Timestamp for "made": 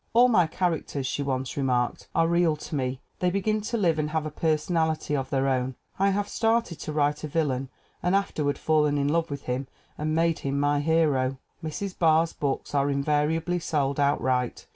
10.15-10.39